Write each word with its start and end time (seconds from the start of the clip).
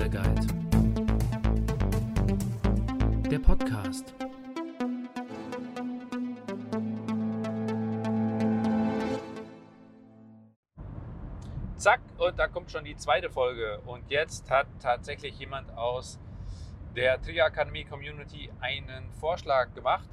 Lifestyle 0.00 0.10
Guide. 0.10 0.46
Der 3.28 3.38
Podcast. 3.38 4.14
Zack, 11.76 12.00
und 12.18 12.38
da 12.38 12.48
kommt 12.48 12.70
schon 12.70 12.84
die 12.84 12.96
zweite 12.96 13.30
Folge. 13.30 13.80
Und 13.86 14.10
jetzt 14.10 14.50
hat 14.50 14.66
tatsächlich 14.80 15.38
jemand 15.38 15.76
aus 15.76 16.18
der 16.96 17.20
Trier 17.20 17.44
Akademie 17.44 17.84
Community 17.84 18.50
einen 18.60 19.10
Vorschlag 19.12 19.74
gemacht. 19.74 20.08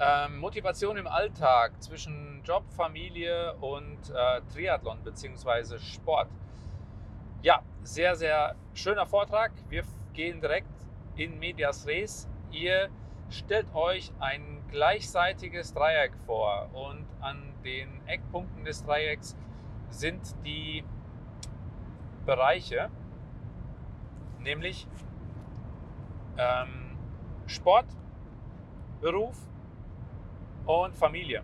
Ähm, 0.00 0.38
Motivation 0.38 0.96
im 0.96 1.06
Alltag 1.06 1.80
zwischen 1.80 2.42
Job, 2.44 2.64
Familie 2.76 3.54
und 3.60 3.98
äh, 4.10 4.40
Triathlon 4.52 4.98
bzw. 5.04 5.78
Sport. 5.78 6.28
Ja, 7.44 7.60
sehr, 7.82 8.16
sehr 8.16 8.54
schöner 8.72 9.04
Vortrag. 9.04 9.52
Wir 9.68 9.82
gehen 10.14 10.40
direkt 10.40 10.72
in 11.14 11.38
Medias 11.38 11.86
Res. 11.86 12.26
Ihr 12.50 12.88
stellt 13.28 13.66
euch 13.74 14.10
ein 14.18 14.62
gleichseitiges 14.70 15.74
Dreieck 15.74 16.12
vor 16.24 16.70
und 16.72 17.04
an 17.20 17.52
den 17.62 18.00
Eckpunkten 18.06 18.64
des 18.64 18.82
Dreiecks 18.82 19.36
sind 19.90 20.22
die 20.42 20.84
Bereiche, 22.24 22.90
nämlich 24.40 24.88
ähm, 26.38 26.96
Sport, 27.44 27.88
Beruf 29.02 29.36
und 30.64 30.96
Familie. 30.96 31.42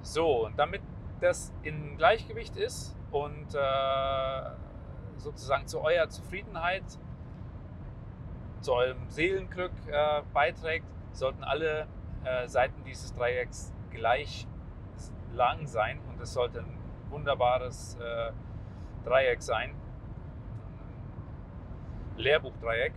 So, 0.00 0.46
und 0.46 0.58
damit 0.58 0.80
das 1.20 1.52
in 1.62 1.98
Gleichgewicht 1.98 2.56
ist 2.56 2.96
und 3.12 3.54
äh, 3.54 4.50
sozusagen 5.16 5.66
zu 5.66 5.80
eurer 5.80 6.08
Zufriedenheit, 6.08 6.84
zu 8.60 8.74
eurem 8.74 9.08
Seelenglück 9.08 9.72
äh, 9.90 10.22
beiträgt, 10.32 10.86
sollten 11.12 11.42
alle 11.44 11.86
äh, 12.24 12.46
Seiten 12.46 12.84
dieses 12.84 13.14
Dreiecks 13.14 13.72
gleich 13.90 14.46
lang 15.32 15.66
sein 15.66 15.98
und 16.08 16.20
es 16.20 16.32
sollte 16.32 16.60
ein 16.60 16.78
wunderbares 17.08 17.96
Dreieck 19.04 19.42
sein. 19.42 19.74
Lehrbuchdreieck. 22.16 22.92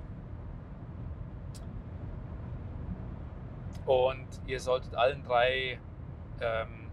Und 3.86 4.28
ihr 4.46 4.60
solltet 4.60 4.96
allen 4.96 5.24
drei 5.24 5.80
ähm, 6.42 6.92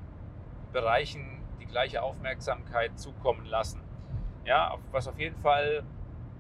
Bereichen 0.73 1.40
die 1.61 1.67
gleiche 1.67 2.03
Aufmerksamkeit 2.03 2.99
zukommen 2.99 3.45
lassen. 3.47 3.81
Ja, 4.45 4.77
was 4.91 5.07
auf 5.07 5.19
jeden 5.19 5.39
Fall 5.39 5.85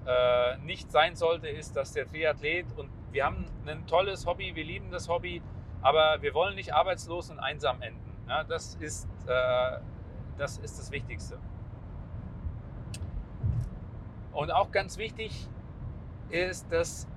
äh, 0.07 0.57
nicht 0.59 0.91
sein 0.91 1.15
sollte, 1.15 1.49
ist, 1.49 1.77
dass 1.77 1.93
der 1.93 2.07
Triathlet 2.07 2.67
und 2.77 2.91
wir 3.13 3.25
haben 3.25 3.45
ein 3.67 3.87
tolles 3.87 4.27
Hobby, 4.27 4.55
wir 4.55 4.65
lieben 4.65 4.91
das 4.91 5.09
Hobby, 5.09 5.43
aber 5.83 6.23
wir 6.23 6.35
wollen 6.35 6.55
nicht 6.55 6.75
arbeitslos 6.75 7.31
und 7.31 7.39
einsam 7.39 7.83
enden. 7.83 8.01
Ja, 8.29 8.45
das, 8.45 8.77
ist, 8.77 9.09
äh, 9.27 9.79
das 10.39 10.59
ist 10.59 10.79
das 10.79 10.91
Wichtigste. 10.91 11.39
Und 14.33 14.51
auch 14.53 14.71
ganz 14.71 14.97
wichtig 14.99 15.49
ist, 16.31 16.71
dass 16.73 17.09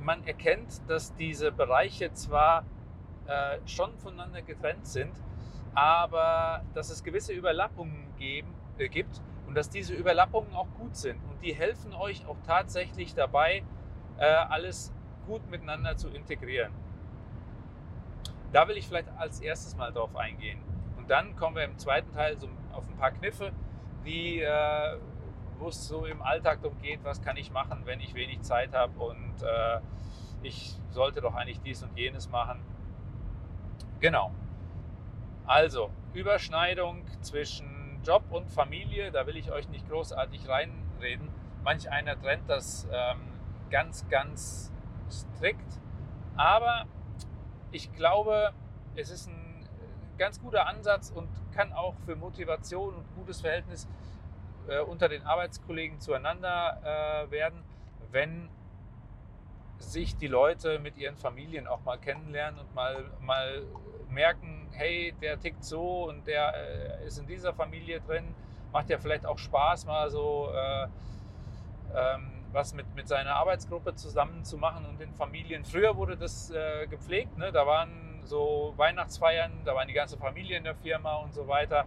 man 0.00 0.24
erkennt, 0.26 0.80
dass 0.88 1.14
diese 1.16 1.50
Bereiche 1.50 2.12
zwar 2.12 2.64
äh, 3.26 3.58
schon 3.66 3.96
voneinander 3.98 4.42
getrennt 4.42 4.86
sind, 4.86 5.12
aber 5.74 6.62
dass 6.74 6.90
es 6.90 7.02
gewisse 7.02 7.32
Überlappungen 7.32 8.14
geben, 8.18 8.54
äh, 8.78 8.88
gibt 8.88 9.20
und 9.46 9.54
dass 9.54 9.70
diese 9.70 9.94
Überlappungen 9.94 10.54
auch 10.54 10.68
gut 10.78 10.96
sind 10.96 11.22
und 11.30 11.42
die 11.42 11.54
helfen 11.54 11.92
euch 11.94 12.26
auch 12.26 12.36
tatsächlich 12.46 13.14
dabei, 13.14 13.62
äh, 14.18 14.24
alles 14.24 14.92
gut 15.26 15.48
miteinander 15.50 15.96
zu 15.96 16.08
integrieren. 16.08 16.72
Da 18.52 18.66
will 18.66 18.76
ich 18.76 18.88
vielleicht 18.88 19.08
als 19.18 19.40
erstes 19.40 19.76
mal 19.76 19.92
drauf 19.92 20.16
eingehen. 20.16 20.58
Und 20.96 21.10
dann 21.10 21.36
kommen 21.36 21.56
wir 21.56 21.64
im 21.64 21.78
zweiten 21.78 22.10
Teil 22.12 22.38
so 22.38 22.48
auf 22.72 22.88
ein 22.88 22.96
paar 22.96 23.10
Kniffe, 23.10 23.52
wie, 24.02 24.40
äh, 24.40 24.98
wo 25.58 25.68
es 25.68 25.86
so 25.86 26.06
im 26.06 26.22
Alltag 26.22 26.62
darum 26.62 26.80
geht, 26.80 27.04
was 27.04 27.20
kann 27.20 27.36
ich 27.36 27.50
machen, 27.50 27.82
wenn 27.84 28.00
ich 28.00 28.14
wenig 28.14 28.42
Zeit 28.42 28.74
habe 28.74 28.98
und 28.98 29.42
äh, 29.42 29.80
ich 30.42 30.76
sollte 30.90 31.20
doch 31.20 31.34
eigentlich 31.34 31.60
dies 31.60 31.82
und 31.82 31.96
jenes 31.96 32.30
machen. 32.30 32.60
Genau. 34.00 34.32
Also, 35.48 35.90
Überschneidung 36.12 37.06
zwischen 37.22 38.02
Job 38.04 38.22
und 38.28 38.50
Familie, 38.50 39.10
da 39.10 39.26
will 39.26 39.38
ich 39.38 39.50
euch 39.50 39.66
nicht 39.70 39.88
großartig 39.88 40.46
reinreden. 40.46 41.30
Manch 41.64 41.90
einer 41.90 42.20
trennt 42.20 42.50
das 42.50 42.86
ähm, 42.92 43.22
ganz, 43.70 44.06
ganz 44.10 44.70
strikt. 45.10 45.80
Aber 46.36 46.84
ich 47.72 47.90
glaube, 47.94 48.52
es 48.94 49.08
ist 49.08 49.30
ein 49.30 49.66
ganz 50.18 50.38
guter 50.38 50.66
Ansatz 50.66 51.10
und 51.10 51.30
kann 51.54 51.72
auch 51.72 51.94
für 52.04 52.14
Motivation 52.14 52.94
und 52.94 53.14
gutes 53.16 53.40
Verhältnis 53.40 53.88
äh, 54.68 54.80
unter 54.80 55.08
den 55.08 55.22
Arbeitskollegen 55.22 55.98
zueinander 55.98 57.24
äh, 57.24 57.30
werden, 57.30 57.62
wenn 58.10 58.50
sich 59.78 60.16
die 60.16 60.26
Leute 60.26 60.78
mit 60.78 60.96
ihren 60.96 61.16
Familien 61.16 61.66
auch 61.66 61.84
mal 61.84 61.98
kennenlernen 61.98 62.60
und 62.60 62.74
mal, 62.74 63.04
mal 63.20 63.62
merken, 64.10 64.68
hey, 64.72 65.14
der 65.22 65.38
tickt 65.38 65.64
so 65.64 66.08
und 66.08 66.26
der 66.26 66.54
äh, 66.54 67.06
ist 67.06 67.18
in 67.18 67.26
dieser 67.26 67.52
Familie 67.52 68.00
drin, 68.00 68.34
macht 68.72 68.90
ja 68.90 68.98
vielleicht 68.98 69.26
auch 69.26 69.38
Spaß, 69.38 69.86
mal 69.86 70.10
so 70.10 70.50
äh, 70.52 70.88
ähm, 71.94 72.32
was 72.52 72.74
mit, 72.74 72.92
mit 72.94 73.08
seiner 73.08 73.34
Arbeitsgruppe 73.36 73.94
zusammen 73.94 74.44
zu 74.44 74.56
machen 74.56 74.86
und 74.86 75.00
den 75.00 75.12
Familien. 75.14 75.64
Früher 75.64 75.96
wurde 75.96 76.16
das 76.16 76.50
äh, 76.50 76.86
gepflegt, 76.86 77.36
ne? 77.36 77.52
da 77.52 77.66
waren 77.66 78.20
so 78.24 78.74
Weihnachtsfeiern, 78.76 79.52
da 79.64 79.74
waren 79.74 79.88
die 79.88 79.94
ganze 79.94 80.16
Familie 80.18 80.58
in 80.58 80.64
der 80.64 80.74
Firma 80.74 81.16
und 81.16 81.32
so 81.34 81.46
weiter. 81.48 81.86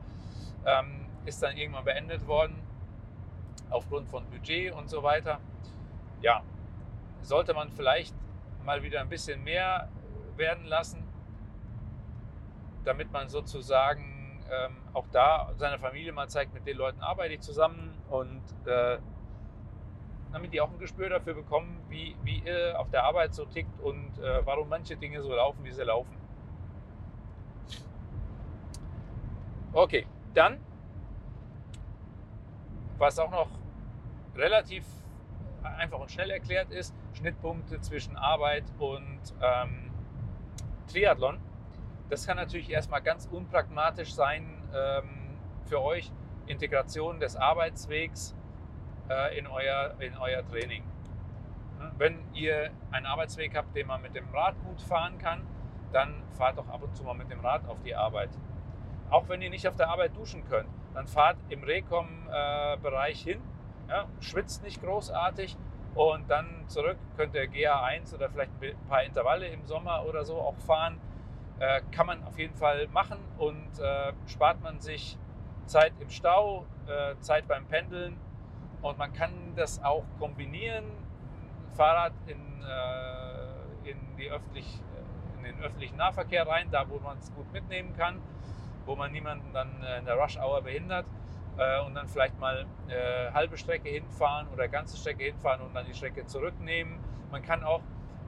Ähm, 0.66 1.06
ist 1.26 1.42
dann 1.44 1.56
irgendwann 1.56 1.86
beendet 1.86 2.26
worden 2.28 2.56
aufgrund 3.70 4.10
von 4.10 4.26
Budget 4.30 4.74
und 4.74 4.90
so 4.90 5.04
weiter. 5.04 5.40
Ja, 6.22 6.44
sollte 7.22 7.54
man 7.54 7.70
vielleicht 7.70 8.16
mal 8.66 8.84
wieder 8.84 9.02
ein 9.02 9.10
bisschen 9.10 9.44
mehr 9.44 9.90
werden 10.38 10.66
lassen, 10.66 11.04
damit 12.84 13.12
man 13.12 13.30
sozusagen 13.30 14.44
ähm, 14.52 14.76
auch 14.94 15.08
da 15.12 15.52
seiner 15.56 15.80
Familie 15.80 16.12
mal 16.12 16.28
zeigt, 16.28 16.54
mit 16.54 16.66
den 16.66 16.78
Leuten 16.78 17.02
arbeite 17.02 17.34
ich 17.34 17.42
zusammen 17.42 17.98
und 18.10 18.42
äh, 18.66 18.98
damit 20.32 20.54
die 20.54 20.62
auch 20.62 20.72
ein 20.72 20.80
Gespür 20.80 21.10
dafür 21.10 21.34
bekommen, 21.34 21.80
wie, 21.90 22.16
wie 22.24 22.40
ihr 22.40 22.80
auf 22.80 22.90
der 22.90 23.04
Arbeit 23.04 23.34
so 23.34 23.46
tickt 23.46 23.80
und 23.82 24.18
äh, 24.20 24.46
warum 24.46 24.70
manche 24.70 24.96
Dinge 24.96 25.22
so 25.22 25.34
laufen, 25.34 25.64
wie 25.64 25.72
sie 25.72 25.84
laufen. 25.84 26.16
Okay, 29.74 30.06
dann, 30.34 30.60
was 32.98 33.20
auch 33.20 33.32
noch 33.32 33.50
relativ 34.36 34.86
einfach 35.64 36.00
und 36.00 36.12
schnell 36.12 36.30
erklärt 36.30 36.72
ist, 36.72 36.94
Schnittpunkte 37.14 37.80
zwischen 37.82 38.16
Arbeit 38.18 38.64
und 38.80 39.20
ähm, 39.42 39.92
Triathlon. 40.88 41.40
Das 42.10 42.28
kann 42.28 42.38
natürlich 42.38 42.70
erstmal 42.70 43.02
ganz 43.02 43.28
unpragmatisch 43.32 44.14
sein 44.14 44.46
ähm, 44.74 45.38
für 45.66 45.82
euch. 45.82 46.12
Integration 46.48 47.20
des 47.20 47.36
Arbeitswegs 47.36 48.36
äh, 49.10 49.38
in, 49.38 49.48
euer, 49.48 49.96
in 50.00 50.18
euer 50.18 50.46
Training. 50.46 50.84
Wenn 51.98 52.20
ihr 52.34 52.72
einen 52.92 53.06
Arbeitsweg 53.06 53.56
habt, 53.56 53.76
den 53.76 53.88
man 53.88 54.02
mit 54.02 54.16
dem 54.16 54.28
Rad 54.30 54.56
gut 54.66 54.82
fahren 54.82 55.18
kann, 55.18 55.42
dann 55.92 56.24
fahrt 56.38 56.58
doch 56.58 56.68
ab 56.70 56.84
und 56.84 56.96
zu 56.96 57.04
mal 57.04 57.14
mit 57.14 57.30
dem 57.32 57.40
Rad 57.40 57.68
auf 57.68 57.82
die 57.84 57.96
Arbeit. 57.96 58.30
Auch 59.10 59.28
wenn 59.30 59.42
ihr 59.42 59.50
nicht 59.50 59.68
auf 59.68 59.76
der 59.76 59.90
Arbeit 59.90 60.16
duschen 60.16 60.44
könnt, 60.48 60.70
dann 60.94 61.08
fahrt 61.08 61.38
im 61.50 61.64
Rekom-Bereich 61.64 63.22
hin, 63.22 63.42
ja, 63.90 64.08
schwitzt 64.20 64.64
nicht 64.64 64.82
großartig 64.82 65.58
und 65.96 66.30
dann 66.30 66.64
zurück 66.68 66.98
könnt 67.18 67.36
ihr 67.36 67.44
GA1 67.44 68.16
oder 68.16 68.30
vielleicht 68.30 68.52
ein 68.62 68.88
paar 68.88 69.04
Intervalle 69.04 69.48
im 69.48 69.66
Sommer 69.66 70.06
oder 70.08 70.24
so 70.24 70.38
auch 70.38 70.58
fahren. 70.66 71.00
Äh, 71.60 71.82
kann 71.92 72.08
man 72.08 72.24
auf 72.24 72.40
jeden 72.40 72.56
Fall 72.56 72.88
machen 72.88 73.20
und 73.38 73.80
äh, 73.80 74.14
spart 74.28 74.62
man 74.62 74.80
sich 74.80 75.18
Zeit 75.66 75.94
im 76.00 76.10
Stau, 76.10 76.66
äh, 76.88 77.16
Zeit 77.20 77.48
beim 77.48 77.66
Pendeln 77.66 78.18
und 78.82 78.98
man 78.98 79.14
kann 79.14 79.32
das 79.56 79.84
auch 79.84 80.04
kombinieren, 80.20 80.86
Fahrrad 81.76 82.14
in, 82.26 82.40
äh, 82.64 83.90
in, 83.90 83.98
die 84.18 84.32
öffentlich, 84.32 84.82
in 85.38 85.44
den 85.44 85.60
öffentlichen 85.62 85.98
Nahverkehr 85.98 86.48
rein, 86.48 86.68
da 86.72 86.90
wo 86.90 87.00
man 87.00 87.18
es 87.20 87.32
gut 87.34 87.52
mitnehmen 87.54 87.96
kann, 87.96 88.20
wo 88.86 88.96
man 88.96 89.12
niemanden 89.12 89.54
dann 89.54 89.70
äh, 89.84 90.00
in 90.00 90.06
der 90.06 90.16
Rush-Hour 90.16 90.64
behindert 90.64 91.06
äh, 91.62 91.80
und 91.82 91.94
dann 91.94 92.08
vielleicht 92.08 92.40
mal 92.40 92.66
äh, 92.88 93.32
halbe 93.34 93.58
Strecke 93.58 93.90
hinfahren 93.90 94.48
oder 94.50 94.68
ganze 94.68 94.98
Strecke 94.98 95.26
hinfahren 95.26 95.62
und 95.62 95.74
dann 95.76 95.86
die 95.86 95.94
Strecke 95.94 96.26
zurücknehmen. 96.26 97.00
Man 97.32 97.44
kann 97.44 97.64
auch 97.64 97.82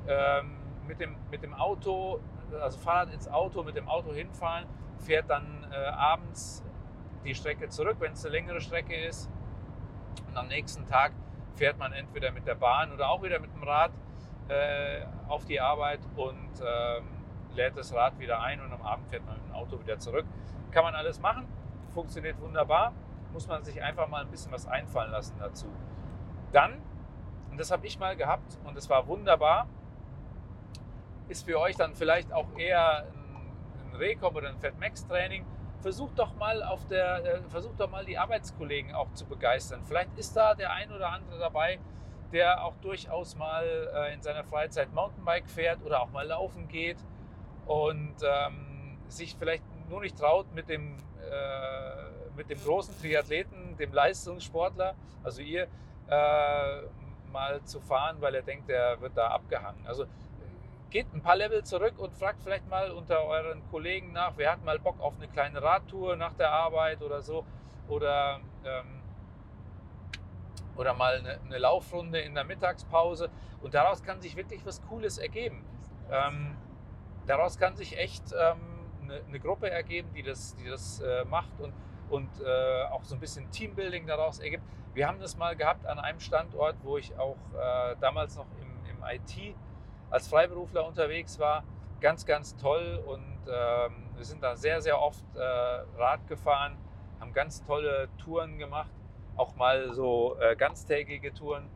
ähm, 0.08 0.56
mit, 0.88 1.00
dem, 1.00 1.16
mit 1.32 1.42
dem 1.42 1.54
Auto, 1.54 2.20
also 2.62 2.78
Fahrrad 2.78 3.12
ins 3.14 3.28
Auto, 3.28 3.64
mit 3.64 3.76
dem 3.76 3.88
Auto 3.88 4.14
hinfahren, 4.14 4.66
fährt 5.00 5.30
dann 5.30 5.66
äh, 5.72 5.76
abends 5.76 6.64
die 7.26 7.34
Strecke 7.34 7.70
zurück, 7.70 7.98
wenn 8.00 8.14
es 8.14 8.24
eine 8.24 8.34
längere 8.34 8.62
Strecke 8.62 8.96
ist. 8.96 9.30
Und 10.28 10.38
am 10.38 10.48
nächsten 10.48 10.86
Tag 10.86 11.14
fährt 11.56 11.78
man 11.78 11.94
entweder 11.94 12.32
mit 12.32 12.46
der 12.46 12.56
Bahn 12.56 12.92
oder 12.92 13.10
auch 13.10 13.24
wieder 13.24 13.40
mit 13.40 13.54
dem 13.54 13.64
Rad 13.64 13.92
äh, 14.50 15.06
auf 15.28 15.46
die 15.46 15.60
Arbeit 15.60 16.00
und 16.16 16.62
ähm, 16.62 17.04
lädt 17.56 17.78
das 17.78 17.94
Rad 17.94 18.20
wieder 18.20 18.42
ein 18.42 18.62
und 18.62 18.72
am 18.72 18.82
Abend 18.82 19.08
fährt 19.08 19.26
man 19.26 19.36
mit 19.38 19.46
dem 19.48 19.54
Auto 19.54 19.80
wieder 19.80 19.98
zurück. 19.98 20.26
Kann 20.72 20.84
man 20.84 20.96
alles 20.96 21.20
machen, 21.20 21.48
funktioniert 21.94 22.40
wunderbar, 22.42 22.94
muss 23.34 23.48
man 23.48 23.64
sich 23.64 23.82
einfach 23.82 24.08
mal 24.08 24.22
ein 24.22 24.32
bisschen 24.32 24.52
was 24.52 24.68
einfallen 24.68 25.12
lassen 25.12 25.36
dazu. 25.40 25.68
Dann, 26.52 26.82
und 27.52 27.60
das 27.60 27.72
habe 27.72 27.86
ich 27.88 28.00
mal 28.00 28.16
gehabt 28.16 28.58
und 28.64 28.78
es 28.78 28.90
war 28.90 29.08
wunderbar, 29.08 29.68
ist 31.28 31.46
für 31.46 31.60
euch 31.60 31.76
dann 31.76 31.96
vielleicht 31.96 32.32
auch 32.32 32.48
eher 32.58 33.06
ein, 33.06 33.92
ein 33.92 33.96
Recom 33.96 34.36
oder 34.36 34.50
ein 34.50 34.60
Fat 34.60 34.80
Max 34.80 35.06
Training. 35.08 35.46
Versucht 35.82 36.18
doch 36.18 36.36
mal 36.36 36.64
auf 36.64 36.86
der, 36.88 37.26
äh, 37.26 37.42
versucht 37.50 37.80
doch 37.80 37.90
mal 37.90 38.06
die 38.06 38.18
Arbeitskollegen 38.18 38.94
auch 38.94 39.12
zu 39.14 39.26
begeistern. 39.26 39.84
Vielleicht 39.84 40.18
ist 40.18 40.36
da 40.36 40.54
der 40.54 40.72
ein 40.72 40.92
oder 40.92 41.10
andere 41.10 41.40
dabei, 41.40 41.80
der 42.32 42.64
auch 42.64 42.76
durchaus 42.78 43.36
mal 43.36 43.66
äh, 43.94 44.14
in 44.14 44.22
seiner 44.22 44.44
Freizeit 44.44 44.94
Mountainbike 44.94 45.50
fährt 45.50 45.84
oder 45.84 46.02
auch 46.02 46.10
mal 46.12 46.26
laufen 46.28 46.68
geht 46.68 46.98
und 47.66 48.16
ähm, 48.24 48.98
sich 49.08 49.36
vielleicht 49.36 49.64
nur 49.90 50.02
nicht 50.02 50.18
traut 50.18 50.54
mit 50.54 50.70
dem, 50.70 50.96
äh, 51.20 52.13
mit 52.36 52.50
dem 52.50 52.62
großen 52.62 52.98
Triathleten, 53.00 53.78
dem 53.78 53.94
Leistungssportler, 53.94 54.96
also 55.24 55.42
ihr, 55.42 55.68
äh, 56.08 56.82
mal 57.32 57.64
zu 57.64 57.80
fahren, 57.82 58.18
weil 58.20 58.36
er 58.36 58.44
denkt, 58.44 58.70
er 58.70 59.02
wird 59.02 59.18
da 59.18 59.28
abgehangen. 59.28 59.86
Also 59.86 60.06
geht 60.94 61.12
ein 61.14 61.22
paar 61.22 61.36
Level 61.36 61.64
zurück 61.64 61.98
und 61.98 62.14
fragt 62.14 62.44
vielleicht 62.44 62.70
mal 62.70 62.92
unter 62.92 63.26
euren 63.26 63.68
Kollegen 63.72 64.14
nach, 64.14 64.34
wer 64.38 64.52
hat 64.52 64.64
mal 64.64 64.78
Bock 64.78 65.00
auf 65.00 65.16
eine 65.18 65.28
kleine 65.28 65.62
Radtour 65.62 66.16
nach 66.16 66.36
der 66.36 66.52
Arbeit 66.52 67.02
oder 67.02 67.22
so. 67.22 67.44
Oder, 67.90 68.40
ähm, 68.64 69.02
oder 70.78 70.94
mal 70.94 71.18
eine, 71.18 71.40
eine, 71.44 71.58
Laufrunde 71.58 72.20
in 72.20 72.36
der 72.36 72.44
Mittagspause. 72.44 73.30
Und 73.62 73.74
daraus 73.74 74.04
kann 74.04 74.22
sich 74.22 74.36
wirklich 74.36 74.64
was 74.66 74.82
Cooles 74.84 75.18
ergeben. 75.18 75.66
Ähm, 76.12 76.56
daraus 77.26 77.58
kann 77.58 77.76
sich 77.76 77.98
echt 77.98 78.32
ähm, 78.32 78.60
eine, 79.02 79.22
eine, 79.28 79.40
Gruppe 79.40 79.70
ergeben, 79.72 80.10
die 80.16 80.22
das, 80.22 80.56
die 80.56 80.70
das 80.70 81.02
äh, 81.02 81.26
macht 81.26 81.60
und, 81.60 81.74
und 82.14 82.30
äh, 82.42 82.84
auch 82.92 83.04
so 83.04 83.16
ein 83.16 83.20
bisschen 83.20 83.50
Teambuilding 83.50 84.06
daraus 84.06 84.38
ergibt. 84.38 84.64
Wir 84.94 85.08
haben 85.08 85.20
das 85.20 85.36
mal 85.36 85.56
gehabt 85.56 85.88
an 85.88 85.98
einem 85.98 86.20
Standort, 86.20 86.76
wo 86.84 86.98
ich 87.00 87.18
auch 87.18 87.38
äh, 87.56 87.96
damals 88.00 88.36
noch 88.36 88.46
im, 88.62 88.70
im 88.88 89.04
IT 89.04 89.56
als 90.12 90.28
Freiberufler 90.28 90.86
unterwegs 90.86 91.40
war. 91.40 91.64
Ganz, 92.02 92.24
ganz 92.28 92.56
toll 92.56 93.04
und 93.08 93.40
ähm, 93.48 94.10
wir 94.16 94.26
sind 94.26 94.44
da 94.44 94.56
sehr, 94.56 94.80
sehr 94.84 95.02
oft 95.02 95.24
äh, 95.36 95.40
Rad 95.98 96.28
gefahren, 96.28 96.78
haben 97.20 97.34
ganz 97.34 97.64
tolle 97.64 98.10
Touren 98.24 98.60
gemacht, 98.60 98.92
auch 99.36 99.56
mal 99.56 99.92
so 99.92 100.38
äh, 100.40 100.56
ganztägige 100.56 101.34
Touren. 101.34 101.68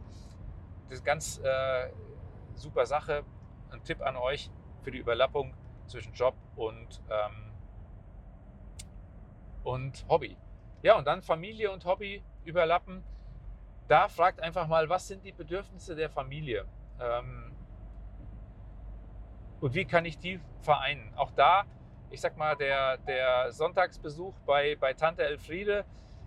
Das 0.87 0.99
ist 0.99 1.03
ganz 1.03 1.39
äh, 1.39 1.89
super 2.53 2.85
Sache. 2.85 3.23
Ein 3.71 3.83
Tipp 3.83 4.01
an 4.01 4.15
euch 4.17 4.51
für 4.83 4.91
die 4.91 4.99
Überlappung 4.99 5.55
zwischen 5.87 6.13
Job 6.13 6.35
und, 6.55 7.01
ähm, 7.09 7.46
und 9.67 10.05
Hobby. 10.07 10.37
Ja, 10.81 10.97
und 10.97 11.05
dann 11.05 11.21
Familie 11.21 11.71
und 11.71 11.83
Hobby 11.83 12.23
überlappen. 12.45 13.03
Da 13.89 14.07
fragt 14.07 14.41
einfach 14.41 14.67
mal, 14.67 14.87
was 14.87 15.07
sind 15.07 15.25
die 15.25 15.33
Bedürfnisse 15.33 15.93
der 15.95 16.09
Familie? 16.09 16.65
Ähm, 17.01 17.51
und 19.59 19.73
wie 19.73 19.83
kann 19.85 20.05
ich 20.05 20.17
die 20.17 20.39
vereinen? 20.61 21.13
Auch 21.17 21.31
da, 21.31 21.65
ich 22.09 22.21
sag 22.21 22.37
mal, 22.37 22.55
der, 22.55 22.97
der 22.99 23.51
Sonntagsbesuch 23.51 24.33
bei, 24.45 24.77
bei 24.79 24.93
Tante 24.93 25.23
Elfriede, 25.23 25.83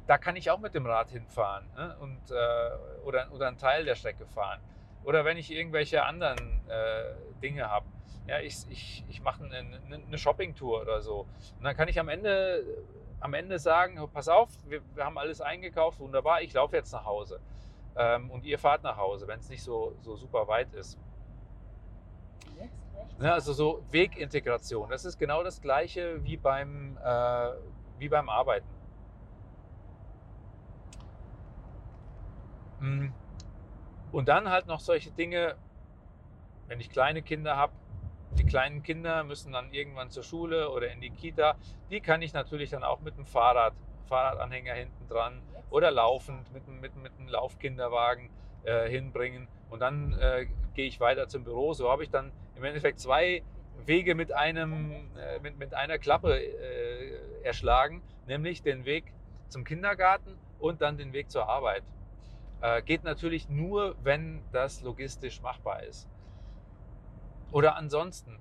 da 0.07 0.19
kann 0.19 0.37
ich 0.37 0.51
auch 0.51 0.59
mit 0.59 0.75
dem 0.75 0.85
Rad 0.85 1.11
hinfahren 1.11 1.67
ne? 1.77 1.97
und, 2.01 2.31
äh, 2.31 3.05
oder, 3.05 3.33
oder 3.33 3.49
einen 3.49 3.57
Teil 3.57 3.87
der 3.87 3.95
Strecke 3.95 4.27
fahren. 4.27 4.61
Oder 5.05 5.25
wenn 5.25 5.39
ich 5.39 5.51
irgendwelche 5.51 6.05
anderen 6.05 6.61
äh, 6.69 7.15
Dinge 7.41 7.71
habe. 7.71 7.87
Ja, 8.27 8.39
ich, 8.41 8.67
ich, 8.69 9.03
ich 9.09 9.23
mache 9.23 9.45
eine, 9.45 9.81
eine 10.07 10.19
Shoppingtour 10.19 10.83
oder 10.83 11.01
so. 11.01 11.21
Und 11.57 11.65
dann 11.65 11.75
kann 11.75 11.89
ich 11.89 11.99
am 11.99 12.09
Ende, 12.09 12.63
am 13.21 13.35
Ende 13.35 13.59
sagen, 13.59 13.99
oh, 13.99 14.07
pass 14.07 14.29
auf, 14.29 14.49
wir, 14.67 14.83
wir 14.95 15.05
haben 15.05 15.19
alles 15.19 15.41
eingekauft, 15.41 16.01
wunderbar, 16.01 16.43
ich 16.43 16.53
laufe 16.53 16.77
jetzt 16.77 16.93
nach 16.93 17.05
Hause. 17.05 17.41
Ähm, 17.97 18.31
und 18.31 18.45
ihr 18.45 18.59
fahrt 18.59 18.83
nach 18.83 18.97
Hause, 18.97 19.29
wenn 19.29 19.41
es 19.41 19.49
nicht 19.49 19.63
so, 19.63 19.95
so 20.01 20.17
super 20.17 20.49
weit 20.49 20.73
ist. 20.75 20.99
Ne, 23.19 23.31
also 23.31 23.53
so 23.53 23.85
Wegintegration, 23.91 24.89
das 24.89 25.05
ist 25.05 25.19
genau 25.19 25.43
das 25.43 25.61
gleiche 25.61 26.25
wie 26.25 26.39
beim, 26.39 26.97
äh, 27.05 27.51
wie 27.99 28.09
beim 28.09 28.31
Arbeiten. 28.31 28.67
Hm. 32.79 33.13
Und 34.11 34.29
dann 34.29 34.49
halt 34.49 34.67
noch 34.67 34.81
solche 34.81 35.11
Dinge, 35.11 35.57
wenn 36.67 36.81
ich 36.81 36.89
kleine 36.89 37.21
Kinder 37.23 37.59
habe, 37.59 37.75
die 38.39 38.45
kleinen 38.45 38.83
Kinder 38.83 39.25
müssen 39.25 39.53
dann 39.53 39.73
irgendwann 39.73 40.11
zur 40.11 40.23
Schule 40.23 40.71
oder 40.71 40.91
in 40.91 41.01
die 41.01 41.11
Kita. 41.11 41.57
Die 41.91 42.01
kann 42.01 42.23
ich 42.23 42.33
natürlich 42.33 42.71
dann 42.71 42.85
auch 42.85 43.01
mit 43.01 43.17
dem 43.17 43.27
Fahrrad, 43.27 43.75
Fahrradanhänger 44.09 44.75
hinten 44.75 45.09
dran 45.09 45.41
oder 45.71 45.91
laufend 45.91 46.53
mit, 46.53 46.67
mit, 46.69 46.97
mit 46.97 47.13
einem 47.19 47.29
Laufkinderwagen 47.29 48.31
äh, 48.65 48.89
hinbringen. 48.89 49.49
Und 49.71 49.81
dann 49.81 50.13
äh, 50.15 50.47
gehe 50.75 50.87
ich 50.87 51.01
weiter 51.01 51.29
zum 51.29 51.45
Büro. 51.45 51.73
So 51.73 51.91
habe 51.91 52.03
ich 52.03 52.11
dann 52.11 52.33
im 52.57 52.65
Endeffekt 52.65 53.01
zwei 53.01 53.43
Wege 53.87 54.15
mit, 54.15 54.33
einem, 54.33 54.93
äh, 55.17 55.39
mit, 55.41 55.59
mit 55.59 55.75
einer 55.75 55.99
Klappe 55.99 56.39
äh, 56.39 57.43
erschlagen, 57.43 58.03
nämlich 58.27 58.63
den 58.63 58.85
Weg 58.85 59.13
zum 59.49 59.65
Kindergarten 59.65 60.37
und 60.59 60.83
dann 60.83 60.97
den 60.97 61.13
Weg 61.13 61.31
zur 61.31 61.49
Arbeit. 61.49 61.83
Äh, 62.61 62.83
geht 62.83 63.05
natürlich 63.05 63.49
nur, 63.49 63.97
wenn 64.03 64.43
das 64.53 64.83
logistisch 64.83 65.41
machbar 65.41 65.83
ist. 65.83 66.09
Oder 67.53 67.77
ansonsten, 67.77 68.39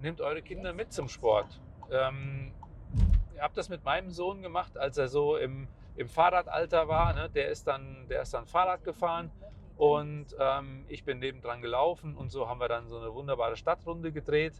nehmt 0.00 0.20
eure 0.20 0.42
Kinder 0.42 0.72
mit 0.72 0.92
zum 0.92 1.08
Sport. 1.08 1.60
Ähm, 1.90 2.52
ich 3.34 3.40
habe 3.40 3.54
das 3.54 3.68
mit 3.68 3.84
meinem 3.84 4.10
Sohn 4.10 4.42
gemacht, 4.42 4.76
als 4.76 4.98
er 4.98 5.08
so 5.08 5.36
im, 5.36 5.68
im 5.96 6.08
Fahrradalter 6.08 6.88
war. 6.88 7.14
Ne? 7.14 7.30
Der, 7.30 7.48
ist 7.48 7.66
dann, 7.66 8.06
der 8.08 8.22
ist 8.22 8.34
dann 8.34 8.46
Fahrrad 8.46 8.84
gefahren 8.84 9.30
und 9.76 10.26
ähm, 10.38 10.84
ich 10.88 11.04
bin 11.04 11.18
nebendran 11.18 11.62
gelaufen 11.62 12.16
und 12.16 12.30
so 12.30 12.48
haben 12.48 12.60
wir 12.60 12.68
dann 12.68 12.88
so 12.88 12.98
eine 12.98 13.12
wunderbare 13.14 13.56
Stadtrunde 13.56 14.12
gedreht. 14.12 14.54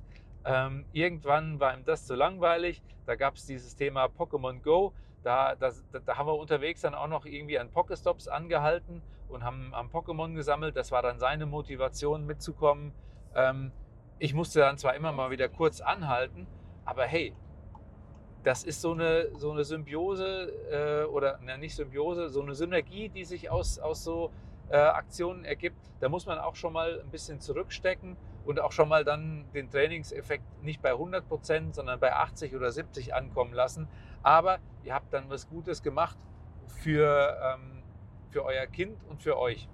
Ähm, 0.44 0.84
irgendwann 0.92 1.60
war 1.60 1.74
ihm 1.74 1.84
das 1.84 2.06
zu 2.06 2.14
langweilig. 2.14 2.82
Da 3.06 3.14
gab 3.14 3.34
es 3.34 3.46
dieses 3.46 3.76
Thema 3.76 4.06
Pokémon 4.06 4.60
Go. 4.62 4.92
Da, 5.22 5.54
das, 5.54 5.84
da, 6.04 6.16
haben 6.16 6.26
wir 6.26 6.34
unterwegs 6.34 6.80
dann 6.80 6.94
auch 6.94 7.06
noch 7.06 7.26
irgendwie 7.26 7.58
an 7.58 7.70
Pokestops 7.70 8.26
angehalten 8.26 9.02
und 9.28 9.44
haben, 9.44 9.72
haben 9.72 9.88
Pokémon 9.90 10.34
gesammelt. 10.34 10.76
Das 10.76 10.90
war 10.90 11.02
dann 11.02 11.18
seine 11.20 11.46
Motivation 11.46 12.26
mitzukommen. 12.26 12.92
Ähm, 13.36 13.70
ich 14.22 14.34
musste 14.34 14.60
dann 14.60 14.78
zwar 14.78 14.94
immer 14.94 15.10
mal 15.10 15.32
wieder 15.32 15.48
kurz 15.48 15.80
anhalten, 15.80 16.46
aber 16.84 17.06
hey, 17.06 17.34
das 18.44 18.62
ist 18.62 18.80
so 18.80 18.92
eine, 18.92 19.36
so 19.36 19.50
eine 19.50 19.64
Symbiose 19.64 20.52
äh, 20.70 21.04
oder 21.06 21.40
na, 21.42 21.56
nicht 21.56 21.74
Symbiose, 21.74 22.28
so 22.28 22.40
eine 22.40 22.54
Synergie, 22.54 23.08
die 23.08 23.24
sich 23.24 23.50
aus, 23.50 23.80
aus 23.80 24.04
so 24.04 24.30
äh, 24.68 24.76
Aktionen 24.76 25.44
ergibt, 25.44 25.90
da 25.98 26.08
muss 26.08 26.24
man 26.24 26.38
auch 26.38 26.54
schon 26.54 26.72
mal 26.72 27.00
ein 27.00 27.10
bisschen 27.10 27.40
zurückstecken 27.40 28.16
und 28.44 28.60
auch 28.60 28.70
schon 28.70 28.88
mal 28.88 29.04
dann 29.04 29.44
den 29.54 29.68
Trainingseffekt 29.68 30.62
nicht 30.62 30.80
bei 30.82 30.90
100 30.90 31.28
Prozent, 31.28 31.74
sondern 31.74 31.98
bei 31.98 32.14
80 32.14 32.54
oder 32.54 32.70
70 32.70 33.16
ankommen 33.16 33.52
lassen. 33.52 33.88
Aber 34.22 34.60
ihr 34.84 34.94
habt 34.94 35.12
dann 35.12 35.30
was 35.30 35.48
Gutes 35.48 35.82
gemacht 35.82 36.16
für, 36.68 37.36
ähm, 37.42 37.82
für 38.30 38.44
euer 38.44 38.66
Kind 38.66 39.02
und 39.10 39.20
für 39.20 39.36
euch. 39.36 39.68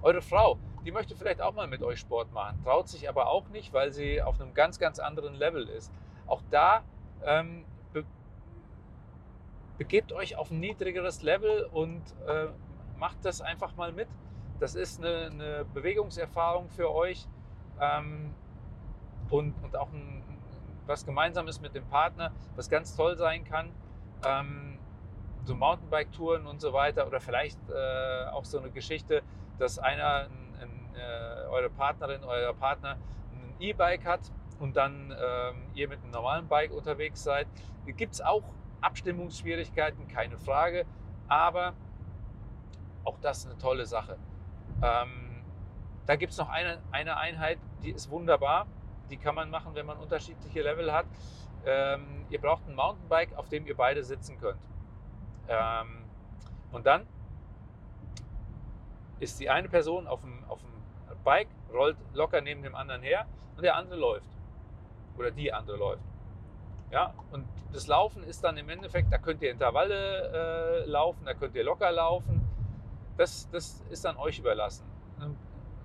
Eure 0.00 0.22
Frau, 0.22 0.58
die 0.84 0.92
möchte 0.92 1.16
vielleicht 1.16 1.40
auch 1.40 1.54
mal 1.54 1.66
mit 1.66 1.82
euch 1.82 2.00
Sport 2.00 2.32
machen, 2.32 2.60
traut 2.62 2.88
sich 2.88 3.08
aber 3.08 3.28
auch 3.28 3.48
nicht, 3.48 3.72
weil 3.72 3.92
sie 3.92 4.22
auf 4.22 4.40
einem 4.40 4.54
ganz, 4.54 4.78
ganz 4.78 4.98
anderen 4.98 5.34
Level 5.34 5.68
ist. 5.68 5.92
Auch 6.26 6.42
da 6.50 6.82
ähm, 7.24 7.64
be 7.92 8.04
begebt 9.78 10.12
euch 10.12 10.36
auf 10.36 10.50
ein 10.50 10.60
niedrigeres 10.60 11.22
Level 11.22 11.64
und 11.72 12.02
äh, 12.26 12.48
macht 12.98 13.24
das 13.24 13.40
einfach 13.40 13.76
mal 13.76 13.92
mit. 13.92 14.08
Das 14.60 14.74
ist 14.74 14.98
eine, 14.98 15.26
eine 15.26 15.64
Bewegungserfahrung 15.72 16.68
für 16.68 16.92
euch 16.92 17.26
ähm, 17.80 18.34
und, 19.30 19.54
und 19.62 19.76
auch 19.76 19.92
ein, 19.92 20.22
was 20.86 21.06
Gemeinsames 21.06 21.60
mit 21.60 21.74
dem 21.74 21.86
Partner, 21.86 22.32
was 22.56 22.68
ganz 22.68 22.96
toll 22.96 23.16
sein 23.16 23.44
kann. 23.44 23.70
Ähm, 24.26 24.78
so 25.44 25.54
Mountainbike-Touren 25.54 26.46
und 26.46 26.60
so 26.60 26.72
weiter 26.72 27.06
oder 27.06 27.20
vielleicht 27.20 27.58
äh, 27.70 28.26
auch 28.30 28.44
so 28.44 28.58
eine 28.58 28.70
Geschichte, 28.70 29.22
dass 29.58 29.78
einer, 29.78 30.28
ein, 30.28 30.47
eure 31.50 31.70
Partnerin, 31.70 32.24
euer 32.24 32.54
Partner 32.54 32.96
ein 33.32 33.54
E-Bike 33.58 34.04
hat 34.04 34.20
und 34.58 34.76
dann 34.76 35.10
ähm, 35.10 35.62
ihr 35.74 35.88
mit 35.88 36.02
einem 36.02 36.10
normalen 36.10 36.48
Bike 36.48 36.72
unterwegs 36.72 37.22
seid. 37.22 37.46
Gibt 37.86 38.14
es 38.14 38.20
auch 38.20 38.42
Abstimmungsschwierigkeiten, 38.80 40.08
keine 40.08 40.36
Frage, 40.36 40.84
aber 41.28 41.74
auch 43.04 43.18
das 43.20 43.46
eine 43.46 43.56
tolle 43.58 43.86
Sache. 43.86 44.18
Ähm, 44.82 45.42
da 46.06 46.16
gibt 46.16 46.32
es 46.32 46.38
noch 46.38 46.48
eine, 46.48 46.78
eine 46.90 47.16
Einheit, 47.16 47.58
die 47.82 47.90
ist 47.90 48.10
wunderbar. 48.10 48.66
Die 49.10 49.16
kann 49.16 49.34
man 49.34 49.50
machen, 49.50 49.74
wenn 49.74 49.86
man 49.86 49.96
unterschiedliche 49.98 50.62
Level 50.62 50.92
hat. 50.92 51.06
ähm, 51.64 52.24
ihr 52.30 52.40
braucht 52.40 52.66
ein 52.68 52.74
Mountainbike, 52.74 53.36
auf 53.36 53.48
dem 53.48 53.66
ihr 53.66 53.76
beide 53.76 54.02
sitzen 54.04 54.38
könnt. 54.38 54.60
Ähm, 55.48 56.04
und 56.72 56.86
dann 56.86 57.06
ist 59.18 59.40
die 59.40 59.50
eine 59.50 59.68
Person 59.68 60.06
auf 60.06 60.20
dem, 60.20 60.44
auf 60.48 60.60
dem 60.60 60.70
Bike, 61.28 61.48
rollt 61.74 61.98
locker 62.14 62.40
neben 62.40 62.62
dem 62.62 62.74
anderen 62.74 63.02
her 63.02 63.26
und 63.54 63.62
der 63.62 63.76
andere 63.76 63.98
läuft. 63.98 64.30
Oder 65.18 65.30
die 65.30 65.52
andere 65.52 65.76
läuft. 65.76 66.02
Ja, 66.90 67.12
und 67.32 67.46
das 67.70 67.86
Laufen 67.86 68.22
ist 68.22 68.42
dann 68.44 68.56
im 68.56 68.70
Endeffekt, 68.70 69.12
da 69.12 69.18
könnt 69.18 69.42
ihr 69.42 69.50
Intervalle 69.50 70.84
äh, 70.86 70.88
laufen, 70.88 71.26
da 71.26 71.34
könnt 71.34 71.54
ihr 71.54 71.64
locker 71.64 71.92
laufen. 71.92 72.40
Das, 73.18 73.46
das 73.50 73.84
ist 73.90 74.06
dann 74.06 74.16
euch 74.16 74.38
überlassen. 74.38 74.86
Dann 75.18 75.36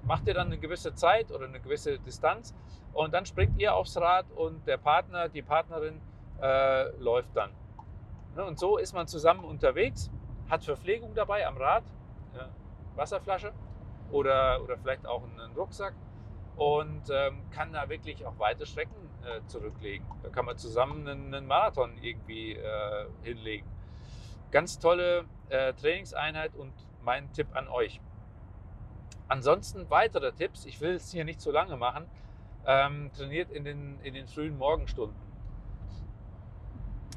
macht 0.04 0.28
ihr 0.28 0.34
dann 0.34 0.48
eine 0.48 0.58
gewisse 0.58 0.96
Zeit 0.96 1.30
oder 1.30 1.46
eine 1.46 1.60
gewisse 1.60 2.00
Distanz 2.00 2.56
und 2.94 3.14
dann 3.14 3.26
springt 3.26 3.60
ihr 3.60 3.76
aufs 3.76 3.98
Rad 3.98 4.32
und 4.32 4.66
der 4.66 4.78
Partner, 4.78 5.28
die 5.28 5.42
Partnerin 5.42 6.00
äh, 6.42 6.90
läuft 7.00 7.36
dann. 7.36 7.52
Ne, 8.38 8.46
und 8.46 8.58
so 8.58 8.78
ist 8.78 8.94
man 8.94 9.08
zusammen 9.08 9.44
unterwegs, 9.44 10.10
hat 10.50 10.64
Verpflegung 10.64 11.14
dabei 11.16 11.46
am 11.46 11.58
Rad, 11.58 11.84
ja, 12.34 12.48
Wasserflasche 12.96 13.52
oder, 14.14 14.62
oder 14.64 14.78
vielleicht 14.78 15.06
auch 15.06 15.24
einen 15.24 15.52
Rucksack 15.54 15.94
und 16.56 17.10
ähm, 17.10 17.42
kann 17.50 17.74
da 17.74 17.90
wirklich 17.90 18.26
auch 18.26 18.38
weite 18.38 18.66
Strecken 18.66 19.10
äh, 19.26 19.46
zurücklegen. 19.48 20.06
Da 20.22 20.30
kann 20.30 20.46
man 20.46 20.58
zusammen 20.58 21.08
einen, 21.08 21.34
einen 21.34 21.48
Marathon 21.48 21.98
irgendwie 22.02 22.54
äh, 22.54 23.08
hinlegen. 23.24 23.68
Ganz 24.52 24.78
tolle 24.78 25.26
äh, 25.50 25.74
Trainingseinheit 25.74 26.56
und 26.56 26.74
mein 27.02 27.32
Tipp 27.34 27.48
an 27.54 27.68
euch. 27.68 28.00
Ansonsten 29.28 29.90
weitere 29.90 30.32
Tipps, 30.32 30.66
ich 30.66 30.80
will 30.80 30.94
es 30.94 31.12
hier 31.12 31.26
nicht 31.26 31.42
zu 31.42 31.52
lange 31.52 31.76
machen, 31.76 32.06
ähm, 32.68 33.10
trainiert 33.18 33.50
in 33.50 33.64
den, 33.64 34.00
in 34.04 34.14
den 34.14 34.28
frühen 34.28 34.58
Morgenstunden. 34.58 35.18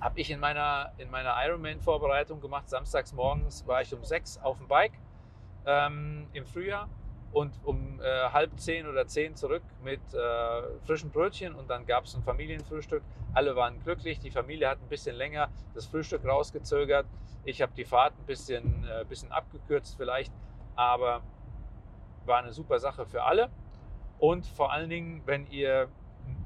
Habe 0.01 0.19
ich 0.21 0.31
in 0.31 0.41
meiner, 0.41 0.93
in 0.97 1.11
meiner 1.11 1.35
Ironman-Vorbereitung 1.45 2.41
gemacht. 2.41 2.69
Samstags 2.71 3.13
morgens 3.13 3.67
war 3.67 3.83
ich 3.83 3.93
um 3.93 4.03
sechs 4.03 4.39
auf 4.39 4.59
dem 4.59 4.69
Bike 4.69 4.93
ähm, 5.67 6.27
im 6.33 6.47
Frühjahr 6.47 6.89
und 7.33 7.53
um 7.65 8.01
äh, 8.01 8.31
halb 8.31 8.59
zehn 8.59 8.87
oder 8.87 9.07
zehn 9.07 9.35
zurück 9.35 9.63
mit 9.83 10.01
äh, 10.15 10.63
frischen 10.87 11.11
Brötchen 11.11 11.55
und 11.55 11.69
dann 11.69 11.85
gab 11.85 12.05
es 12.05 12.15
ein 12.15 12.23
Familienfrühstück. 12.23 13.03
Alle 13.35 13.55
waren 13.57 13.83
glücklich, 13.83 14.19
die 14.21 14.31
Familie 14.31 14.69
hat 14.69 14.79
ein 14.81 14.89
bisschen 14.89 15.17
länger 15.17 15.51
das 15.75 15.87
Frühstück 15.87 16.25
rausgezögert. 16.25 17.07
Ich 17.45 17.61
habe 17.61 17.73
die 17.77 17.85
Fahrt 17.85 18.15
ein 18.19 18.27
bisschen, 18.27 18.87
äh, 18.89 19.05
bisschen 19.05 19.31
abgekürzt 19.33 19.97
vielleicht, 19.97 20.33
aber 20.77 21.23
war 22.25 22.39
eine 22.39 22.53
super 22.53 22.79
Sache 22.79 23.05
für 23.05 23.25
alle. 23.25 23.51
Und 24.19 24.47
vor 24.47 24.73
allen 24.73 24.89
Dingen, 24.89 25.23
wenn 25.27 25.47
ihr 25.49 25.89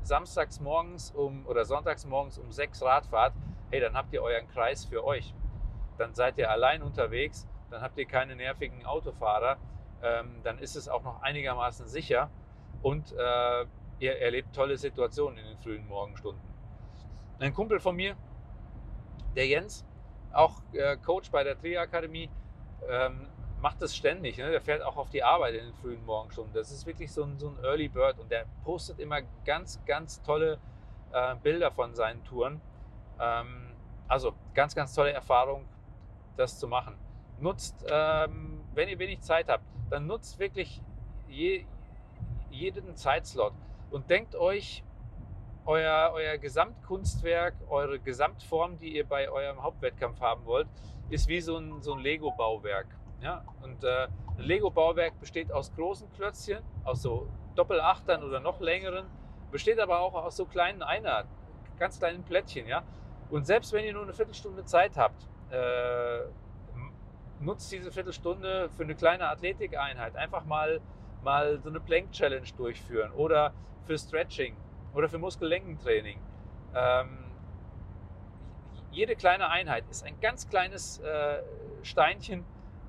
samstags 0.02 0.60
morgens 0.60 1.12
um, 1.12 1.46
oder 1.46 1.64
sonntags 1.64 2.04
morgens 2.04 2.38
um 2.38 2.50
sechs 2.50 2.82
Rad 2.82 3.06
fahrt, 3.06 3.34
hey, 3.70 3.80
dann 3.80 3.94
habt 3.94 4.12
ihr 4.12 4.22
euren 4.22 4.48
Kreis 4.48 4.84
für 4.84 5.04
euch. 5.04 5.34
Dann 5.98 6.14
seid 6.14 6.38
ihr 6.38 6.50
allein 6.50 6.82
unterwegs, 6.82 7.46
dann 7.70 7.82
habt 7.82 7.98
ihr 7.98 8.06
keine 8.06 8.36
nervigen 8.36 8.84
Autofahrer, 8.84 9.56
ähm, 10.02 10.40
dann 10.42 10.58
ist 10.58 10.76
es 10.76 10.88
auch 10.88 11.02
noch 11.02 11.22
einigermaßen 11.22 11.86
sicher 11.86 12.30
und 12.82 13.12
äh, 13.12 13.66
ihr 13.98 14.18
erlebt 14.18 14.54
tolle 14.54 14.76
Situationen 14.76 15.38
in 15.38 15.44
den 15.44 15.58
frühen 15.58 15.86
Morgenstunden. 15.86 16.42
Ein 17.38 17.54
Kumpel 17.54 17.80
von 17.80 17.96
mir, 17.96 18.16
der 19.36 19.46
Jens, 19.46 19.84
auch 20.32 20.62
äh, 20.72 20.96
Coach 20.96 21.30
bei 21.30 21.44
der 21.44 21.58
Triakademie, 21.58 22.30
ähm, 22.88 23.26
macht 23.60 23.82
das 23.82 23.94
ständig. 23.94 24.38
Ne? 24.38 24.50
Der 24.50 24.60
fährt 24.60 24.82
auch 24.82 24.96
auf 24.96 25.10
die 25.10 25.22
Arbeit 25.22 25.54
in 25.54 25.66
den 25.66 25.74
frühen 25.74 26.04
Morgenstunden. 26.04 26.52
Das 26.54 26.70
ist 26.70 26.86
wirklich 26.86 27.12
so 27.12 27.24
ein, 27.24 27.38
so 27.38 27.48
ein 27.48 27.62
Early 27.62 27.88
Bird 27.88 28.18
und 28.18 28.30
der 28.30 28.46
postet 28.64 28.98
immer 28.98 29.20
ganz, 29.44 29.82
ganz 29.84 30.22
tolle 30.22 30.58
äh, 31.12 31.34
Bilder 31.36 31.70
von 31.70 31.94
seinen 31.94 32.24
Touren. 32.24 32.60
Ähm, 33.18 33.74
also 34.08 34.32
ganz, 34.54 34.74
ganz 34.74 34.94
tolle 34.94 35.12
Erfahrung, 35.12 35.66
das 36.36 36.58
zu 36.58 36.66
machen. 36.66 36.96
Nutzt, 37.40 37.84
ähm, 37.90 38.60
wenn 38.74 38.88
ihr 38.88 38.98
wenig 38.98 39.20
Zeit 39.20 39.48
habt, 39.48 39.64
dann 39.90 40.06
nutzt 40.06 40.38
wirklich 40.38 40.82
je, 41.28 41.64
jeden 42.50 42.94
Zeitslot 42.96 43.54
und 43.90 44.08
denkt 44.10 44.34
euch, 44.36 44.84
euer, 45.66 46.10
euer 46.14 46.38
Gesamtkunstwerk, 46.38 47.54
eure 47.68 47.98
Gesamtform, 47.98 48.78
die 48.78 48.96
ihr 48.96 49.06
bei 49.06 49.30
eurem 49.30 49.62
Hauptwettkampf 49.62 50.20
haben 50.20 50.44
wollt, 50.44 50.68
ist 51.10 51.28
wie 51.28 51.40
so 51.40 51.56
ein, 51.56 51.82
so 51.82 51.94
ein 51.94 52.00
Lego-Bauwerk. 52.00 52.86
Ja? 53.20 53.44
Und 53.62 53.84
äh, 53.84 54.08
ein 54.38 54.44
Lego-Bauwerk 54.44 55.18
besteht 55.20 55.52
aus 55.52 55.72
großen 55.74 56.10
Klötzchen, 56.12 56.62
aus 56.84 57.02
so 57.02 57.28
Doppelachtern 57.56 58.22
oder 58.22 58.40
noch 58.40 58.60
längeren, 58.60 59.06
besteht 59.50 59.78
aber 59.80 60.00
auch 60.00 60.14
aus 60.14 60.36
so 60.36 60.46
kleinen 60.46 60.82
Einheiten, 60.82 61.28
ganz 61.78 61.98
kleinen 61.98 62.22
Plättchen. 62.22 62.66
Ja? 62.66 62.82
Und 63.30 63.46
selbst 63.46 63.72
wenn 63.72 63.84
ihr 63.84 63.92
nur 63.92 64.04
eine 64.04 64.12
Viertelstunde 64.12 64.64
Zeit 64.64 64.96
habt, 64.96 65.28
äh, 65.50 66.20
nutzt 67.40 67.72
diese 67.72 67.90
Viertelstunde 67.90 68.68
für 68.70 68.82
eine 68.82 68.94
kleine 68.94 69.28
Athletikeinheit. 69.28 70.16
Einfach 70.16 70.44
mal, 70.44 70.80
mal 71.22 71.58
so 71.60 71.70
eine 71.70 71.80
Plank-Challenge 71.80 72.46
durchführen 72.56 73.12
oder 73.12 73.52
für 73.84 73.98
Stretching 73.98 74.56
oder 74.94 75.08
für 75.08 75.18
Muskellenkentraining. 75.18 76.20
Ähm, 76.74 77.18
jede 78.90 79.16
kleine 79.16 79.48
Einheit 79.48 79.84
ist 79.90 80.04
ein 80.04 80.18
ganz 80.20 80.48
kleines 80.48 80.98
äh, 81.00 81.42
Steinchen 81.82 82.44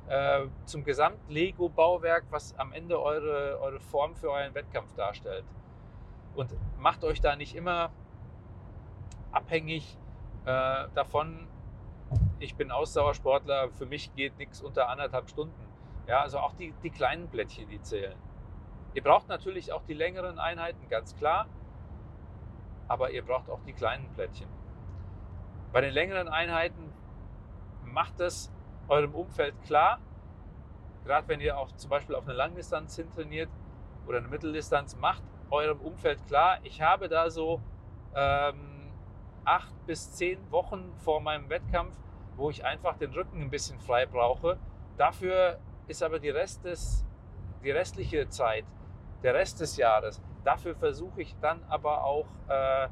äh, 0.07 0.47
zum 0.65 0.83
Gesamt-Lego-Bauwerk, 0.83 2.25
was 2.31 2.57
am 2.57 2.73
Ende 2.73 3.01
eure, 3.01 3.59
eure 3.61 3.79
Form 3.79 4.15
für 4.15 4.31
euren 4.31 4.53
Wettkampf 4.53 4.93
darstellt. 4.95 5.45
Und 6.35 6.53
macht 6.79 7.03
euch 7.03 7.21
da 7.21 7.35
nicht 7.35 7.55
immer 7.55 7.91
abhängig 9.31 9.97
äh, 10.45 10.87
davon, 10.95 11.47
ich 12.41 12.55
bin 12.55 12.71
Ausdauersportler, 12.71 13.69
für 13.71 13.85
mich 13.85 14.13
geht 14.15 14.37
nichts 14.39 14.61
unter 14.61 14.89
anderthalb 14.89 15.29
Stunden. 15.29 15.67
Ja, 16.07 16.21
also 16.21 16.39
auch 16.39 16.53
die, 16.53 16.73
die 16.83 16.89
kleinen 16.89 17.27
Blättchen, 17.27 17.69
die 17.69 17.81
zählen. 17.81 18.17
Ihr 18.93 19.03
braucht 19.03 19.29
natürlich 19.29 19.71
auch 19.71 19.83
die 19.83 19.93
längeren 19.93 20.39
Einheiten, 20.39 20.89
ganz 20.89 21.15
klar, 21.15 21.45
aber 22.87 23.11
ihr 23.11 23.23
braucht 23.23 23.49
auch 23.49 23.61
die 23.65 23.73
kleinen 23.73 24.11
Plättchen. 24.13 24.49
Bei 25.71 25.81
den 25.81 25.93
längeren 25.93 26.27
Einheiten 26.27 26.91
macht 27.85 28.19
es 28.19 28.51
eurem 28.87 29.13
Umfeld 29.13 29.53
klar, 29.63 29.99
gerade 31.05 31.27
wenn 31.27 31.39
ihr 31.41 31.57
auch 31.57 31.71
zum 31.73 31.89
Beispiel 31.89 32.15
auf 32.15 32.25
eine 32.25 32.33
Langdistanz 32.33 32.95
hin 32.95 33.09
trainiert 33.11 33.49
oder 34.07 34.17
eine 34.17 34.27
Mitteldistanz, 34.27 34.97
macht 34.97 35.23
eurem 35.51 35.79
Umfeld 35.79 36.25
klar, 36.27 36.57
ich 36.63 36.81
habe 36.81 37.07
da 37.07 37.29
so 37.29 37.61
ähm, 38.15 38.91
acht 39.45 39.73
bis 39.85 40.11
zehn 40.13 40.39
Wochen 40.51 40.91
vor 40.97 41.21
meinem 41.21 41.49
Wettkampf, 41.49 41.95
wo 42.35 42.49
ich 42.49 42.65
einfach 42.65 42.97
den 42.97 43.11
Rücken 43.11 43.41
ein 43.41 43.49
bisschen 43.49 43.79
frei 43.79 44.05
brauche. 44.05 44.57
Dafür 44.97 45.59
ist 45.87 46.03
aber 46.03 46.19
die, 46.19 46.29
Rest 46.29 46.63
des, 46.65 47.05
die 47.63 47.71
restliche 47.71 48.29
Zeit, 48.29 48.65
der 49.23 49.33
Rest 49.33 49.59
des 49.59 49.77
Jahres, 49.77 50.21
dafür 50.43 50.75
versuche 50.75 51.21
ich 51.21 51.35
dann 51.41 51.63
aber 51.69 52.03
auch 52.03 52.27
äh, 52.47 52.87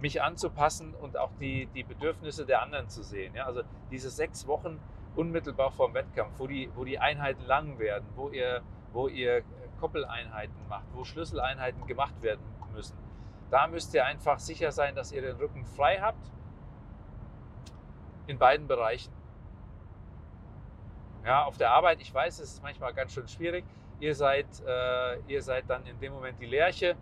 mich 0.00 0.22
anzupassen 0.22 0.94
und 0.94 1.16
auch 1.16 1.30
die, 1.40 1.66
die 1.74 1.82
Bedürfnisse 1.82 2.46
der 2.46 2.62
anderen 2.62 2.88
zu 2.88 3.02
sehen. 3.02 3.34
Ja? 3.34 3.46
Also 3.46 3.62
diese 3.90 4.10
sechs 4.10 4.46
Wochen 4.46 4.80
unmittelbar 5.16 5.70
vor 5.70 5.88
dem 5.88 5.94
Wettkampf, 5.94 6.38
wo 6.38 6.46
die, 6.46 6.70
wo 6.74 6.84
die 6.84 6.98
Einheiten 6.98 7.44
lang 7.44 7.78
werden, 7.78 8.06
wo 8.14 8.28
ihr, 8.28 8.62
wo 8.92 9.08
ihr 9.08 9.42
Koppeleinheiten 9.80 10.68
macht, 10.68 10.86
wo 10.94 11.04
Schlüsseleinheiten 11.04 11.86
gemacht 11.86 12.22
werden 12.22 12.40
müssen. 12.72 12.96
Da 13.50 13.66
müsst 13.66 13.92
ihr 13.94 14.04
einfach 14.04 14.38
sicher 14.38 14.70
sein, 14.70 14.94
dass 14.94 15.10
ihr 15.10 15.22
den 15.22 15.36
Rücken 15.36 15.64
frei 15.64 15.98
habt 16.00 16.30
in 18.30 18.38
beiden 18.38 18.66
Bereichen. 18.66 19.12
Ja, 21.24 21.44
auf 21.44 21.58
der 21.58 21.70
Arbeit, 21.70 22.00
ich 22.00 22.12
weiß, 22.12 22.38
es 22.40 22.54
ist 22.54 22.62
manchmal 22.62 22.94
ganz 22.94 23.12
schön 23.12 23.28
schwierig. 23.28 23.64
Ihr 24.00 24.14
seid, 24.14 24.46
äh, 24.66 25.18
ihr 25.28 25.42
seid 25.42 25.68
dann 25.68 25.84
in 25.84 25.98
dem 26.00 26.14
Moment 26.14 26.40
die 26.40 26.46
Lerche. 26.46 26.96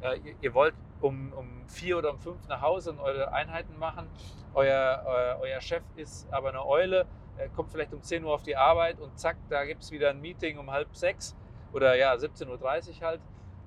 Äh, 0.00 0.16
ihr, 0.18 0.34
ihr, 0.40 0.54
wollt 0.54 0.74
um, 1.00 1.32
um 1.34 1.66
vier 1.66 1.98
oder 1.98 2.10
um 2.10 2.18
fünf 2.18 2.48
nach 2.48 2.62
Hause 2.62 2.92
und 2.92 3.00
eure 3.00 3.32
Einheiten 3.32 3.78
machen. 3.78 4.08
Euer, 4.54 5.02
euer, 5.04 5.38
euer 5.42 5.60
Chef 5.60 5.82
ist 5.96 6.32
aber 6.32 6.48
eine 6.48 6.64
Eule 6.64 7.06
er 7.38 7.48
kommt 7.50 7.70
vielleicht 7.70 7.92
um 7.92 8.02
10 8.02 8.24
Uhr 8.24 8.34
auf 8.34 8.42
die 8.42 8.56
Arbeit 8.56 9.00
und 9.00 9.18
zack, 9.18 9.36
da 9.48 9.64
gibt 9.64 9.82
es 9.82 9.90
wieder 9.90 10.10
ein 10.10 10.20
Meeting 10.20 10.58
um 10.58 10.70
halb 10.70 10.94
sechs 10.94 11.36
oder 11.72 11.94
ja, 11.94 12.12
17.30 12.12 12.48
Uhr 12.48 13.06
halt. 13.06 13.20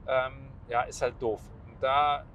Ähm, 0.07 0.49
ja, 0.67 0.81
ist 0.81 1.01
halt 1.01 1.21
doof. 1.21 1.41
Und 1.67 1.81
da, 1.81 2.25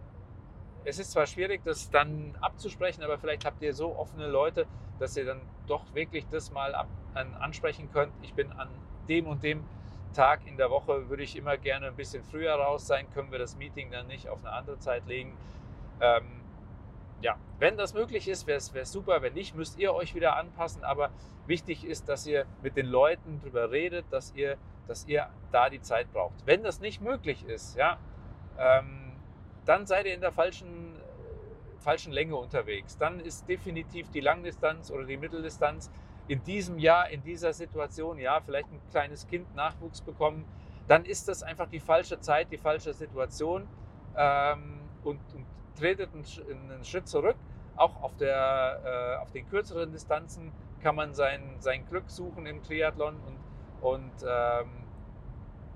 es 0.87 1.01
ist 1.01 1.11
zwar 1.11 1.27
schwierig, 1.27 1.63
das 1.65 1.91
dann 1.91 2.37
abzusprechen, 2.41 3.03
aber 3.03 3.19
vielleicht 3.19 3.45
habt 3.45 3.61
ihr 3.61 3.75
so 3.75 3.97
offene 3.97 4.29
Leute, 4.29 4.67
dass 5.01 5.17
ihr 5.17 5.25
dann 5.25 5.41
doch 5.67 5.83
wirklich 5.95 6.27
das 6.29 6.53
mal 6.53 6.75
ab, 6.75 6.87
an, 7.15 7.35
ansprechen 7.35 7.91
könnt. 7.93 8.13
Ich 8.23 8.35
bin 8.35 8.53
an 8.53 8.69
dem 9.09 9.27
und 9.27 9.43
dem 9.43 9.65
Tag 10.15 10.47
in 10.47 10.57
der 10.57 10.71
Woche, 10.71 11.09
würde 11.11 11.25
ich 11.25 11.37
immer 11.37 11.57
gerne 11.57 11.89
ein 11.89 11.97
bisschen 11.97 12.23
früher 12.23 12.55
raus 12.55 12.87
sein, 12.87 13.11
können 13.11 13.33
wir 13.33 13.39
das 13.39 13.57
Meeting 13.57 13.91
dann 13.91 14.07
nicht 14.07 14.29
auf 14.29 14.39
eine 14.45 14.53
andere 14.53 14.79
Zeit 14.79 15.07
legen. 15.07 15.37
Ähm, 16.01 16.41
ja, 17.21 17.37
wenn 17.59 17.77
das 17.77 17.93
möglich 17.93 18.29
ist, 18.29 18.47
wäre 18.47 18.59
es 18.59 18.93
super. 18.93 19.23
Wenn 19.23 19.33
nicht, 19.33 19.57
müsst 19.57 19.79
ihr 19.79 19.93
euch 19.93 20.15
wieder 20.15 20.37
anpassen. 20.37 20.85
Aber 20.85 21.11
wichtig 21.47 21.85
ist, 21.85 22.09
dass 22.09 22.27
ihr 22.27 22.47
mit 22.63 22.77
den 22.77 22.87
Leuten 22.87 23.41
darüber 23.41 23.73
redet, 23.73 24.07
dass 24.11 24.35
ihr, 24.37 24.57
dass 24.87 25.07
ihr 25.07 25.29
da 25.51 25.69
die 25.69 25.81
Zeit 25.81 26.13
braucht. 26.13 26.47
Wenn 26.47 26.63
das 26.63 26.81
nicht 26.81 27.01
möglich 27.01 27.45
ist, 27.45 27.77
ja, 27.77 27.99
ähm, 28.59 29.06
dann 29.67 29.85
seid 29.87 30.07
ihr 30.07 30.15
in 30.15 30.21
der 30.21 30.33
falschen, 30.33 30.97
falschen 31.79 32.13
Länge 32.13 32.37
unterwegs. 32.37 32.97
Dann 32.97 33.21
ist 33.21 33.49
definitiv 33.49 34.11
die 34.11 34.21
Langdistanz 34.21 34.91
oder 34.91 35.05
die 35.05 35.17
Mitteldistanz 35.17 35.91
in 36.29 36.43
diesem 36.45 36.79
Jahr, 36.79 37.11
in 37.11 37.23
dieser 37.23 37.53
Situation, 37.53 38.19
ja, 38.19 38.41
vielleicht 38.41 38.71
ein 38.73 38.81
kleines 38.91 39.27
Kind 39.27 39.55
Nachwuchs 39.55 40.01
bekommen, 40.01 40.45
dann 40.89 41.05
ist 41.05 41.29
das 41.29 41.43
einfach 41.43 41.69
die 41.69 41.81
falsche 41.81 42.21
Zeit, 42.21 42.51
die 42.51 42.59
falsche 42.59 42.93
Situation 42.93 43.69
ähm, 44.17 44.81
und, 45.05 45.21
und 45.35 45.47
tretet 45.79 46.11
einen, 46.15 46.71
einen, 46.71 46.85
Schritt 46.85 47.09
zurück. 47.09 47.37
Auch 47.77 48.03
auf, 48.03 48.17
der, 48.17 48.81
äh, 48.85 49.23
auf 49.23 49.31
den 49.33 49.49
kürzeren 49.49 49.93
Distanzen 49.93 50.53
kann 50.83 50.95
man 50.95 51.13
sein, 51.15 51.57
sein 51.59 51.87
Glück 51.87 52.09
suchen 52.11 52.47
im 52.47 52.63
Triathlon 52.63 53.17
und, 53.17 53.89
und 53.89 54.27
ähm, 54.27 54.86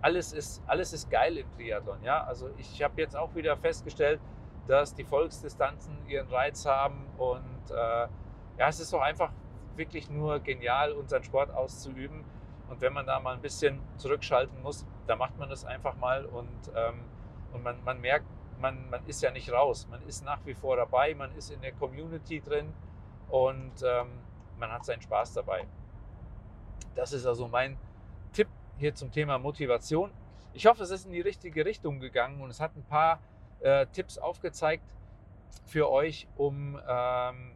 alles, 0.03 0.33
ist, 0.33 0.63
alles 0.67 0.93
ist 0.93 1.11
geil 1.11 1.37
im 1.39 1.51
Triathlon. 1.53 2.03
Ja? 2.03 2.25
Also 2.25 2.51
ich 2.59 2.83
habe 2.83 3.01
jetzt 3.01 3.17
auch 3.17 3.35
wieder 3.35 3.57
festgestellt, 3.57 4.21
dass 4.67 4.95
die 4.95 5.05
Volksdistanzen 5.05 5.97
ihren 6.07 6.29
Reiz 6.29 6.65
haben 6.67 7.07
und 7.19 7.71
äh, 7.71 7.75
ja, 7.75 8.69
es 8.69 8.81
ist 8.81 8.93
doch 8.93 9.01
einfach 9.01 9.33
wirklich 9.77 10.11
nur 10.11 10.41
genial, 10.41 10.93
unseren 10.93 11.23
Sport 11.23 11.51
auszuüben. 11.51 12.25
Und 12.69 12.81
wenn 12.81 12.93
man 12.93 13.07
da 13.07 13.19
mal 13.19 13.35
ein 13.35 13.41
bisschen 13.41 13.81
zurückschalten 13.97 14.63
muss, 14.63 14.87
dann 15.07 15.19
macht 15.19 15.37
man 15.39 15.49
das 15.49 15.65
einfach 15.65 15.97
mal 15.97 16.25
und, 16.27 16.71
ähm, 16.77 17.05
und 17.53 17.65
man, 17.65 17.83
man 17.85 18.01
merkt, 18.01 18.27
man, 18.61 18.89
man 18.91 19.05
ist 19.07 19.23
ja 19.23 19.31
nicht 19.31 19.51
raus. 19.51 19.89
Man 19.91 20.03
ist 20.03 20.25
nach 20.25 20.39
wie 20.45 20.55
vor 20.55 20.77
dabei, 20.77 21.15
man 21.15 21.35
ist 21.35 21.51
in 21.51 21.61
der 21.63 21.73
Community 21.73 22.41
drin 22.41 22.73
und 23.29 23.83
ähm, 23.83 24.09
man 24.59 24.71
hat 24.71 24.85
seinen 24.85 25.01
Spaß 25.01 25.33
dabei. 25.35 25.67
Das 26.95 27.13
ist 27.13 27.27
also 27.27 27.49
mein 27.49 27.79
hier 28.81 28.95
zum 28.95 29.13
Thema 29.13 29.39
Motivation. 29.39 30.11
Ich 30.55 30.67
hoffe, 30.67 30.83
es 30.83 30.91
ist 30.91 31.05
in 31.05 31.13
die 31.13 31.21
richtige 31.21 31.65
Richtung 31.65 32.01
gegangen 32.01 32.41
und 32.41 32.51
es 32.51 32.61
hat 32.61 32.75
ein 32.75 32.83
paar 32.83 33.21
äh, 33.61 33.87
Tipps 33.93 34.19
aufgezeigt 34.19 34.83
für 35.67 35.91
euch, 35.91 36.27
um 36.37 36.81
ähm, 36.89 37.53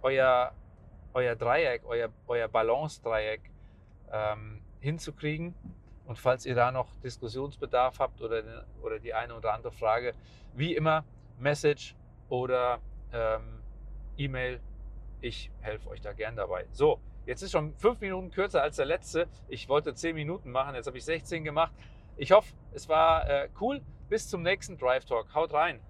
euer, 0.00 0.52
euer 1.12 1.36
Dreieck, 1.36 1.82
euer, 1.84 2.08
euer 2.26 2.48
Balance-Dreieck 2.48 3.42
ähm, 4.10 4.62
hinzukriegen. 4.80 5.54
Und 6.06 6.18
falls 6.18 6.46
ihr 6.46 6.54
da 6.54 6.72
noch 6.72 6.88
Diskussionsbedarf 7.04 8.00
habt 8.00 8.20
oder, 8.22 8.42
oder 8.82 8.98
die 8.98 9.14
eine 9.14 9.36
oder 9.36 9.52
andere 9.52 9.72
Frage, 9.72 10.14
wie 10.54 10.74
immer, 10.74 11.04
Message 11.38 11.94
oder 12.28 12.80
ähm, 13.12 13.62
E-Mail. 14.16 14.60
Ich 15.20 15.50
helfe 15.60 15.90
euch 15.90 16.00
da 16.00 16.12
gern 16.12 16.34
dabei. 16.34 16.66
So, 16.72 16.98
jetzt 17.26 17.42
ist 17.42 17.52
schon 17.52 17.74
fünf 17.76 18.00
Minuten 18.00 18.30
kürzer 18.30 18.62
als 18.62 18.76
der 18.76 18.86
letzte. 18.86 19.28
Ich 19.48 19.68
wollte 19.68 19.94
zehn 19.94 20.14
Minuten 20.14 20.50
machen, 20.50 20.74
jetzt 20.74 20.86
habe 20.86 20.98
ich 20.98 21.04
16 21.04 21.44
gemacht. 21.44 21.72
Ich 22.16 22.32
hoffe, 22.32 22.52
es 22.72 22.88
war 22.88 23.28
äh, 23.28 23.48
cool. 23.60 23.82
Bis 24.08 24.28
zum 24.28 24.42
nächsten 24.42 24.76
Drive 24.76 25.06
Talk. 25.06 25.34
Haut 25.34 25.54
rein! 25.54 25.80